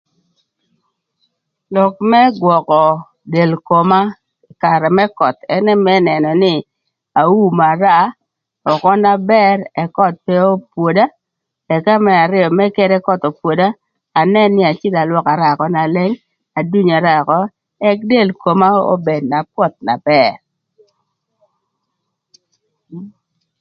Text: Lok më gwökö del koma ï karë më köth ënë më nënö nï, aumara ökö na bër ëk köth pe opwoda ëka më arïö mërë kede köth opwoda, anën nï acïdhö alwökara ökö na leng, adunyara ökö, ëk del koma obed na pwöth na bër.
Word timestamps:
Lok 1.73 1.93
më 2.11 2.21
gwökö 2.39 2.83
del 3.33 3.51
koma 3.67 4.01
ï 4.49 4.53
karë 4.63 4.89
më 4.97 5.05
köth 5.19 5.41
ënë 5.55 5.73
më 5.85 5.95
nënö 6.07 6.31
nï, 6.43 6.55
aumara 7.21 7.97
ökö 8.73 8.91
na 9.03 9.13
bër 9.31 9.57
ëk 9.81 9.89
köth 9.97 10.19
pe 10.25 10.35
opwoda 10.53 11.05
ëka 11.75 11.93
më 12.05 12.11
arïö 12.23 12.45
mërë 12.57 12.75
kede 12.77 12.97
köth 13.07 13.27
opwoda, 13.29 13.67
anën 14.19 14.49
nï 14.55 14.61
acïdhö 14.71 14.99
alwökara 15.01 15.45
ökö 15.53 15.65
na 15.75 15.83
leng, 15.95 16.15
adunyara 16.59 17.11
ökö, 17.21 17.39
ëk 17.89 17.99
del 18.11 18.29
koma 18.41 18.67
obed 18.93 19.23
na 19.31 19.39
pwöth 19.53 19.77
na 19.87 19.95
bër. 20.07 20.31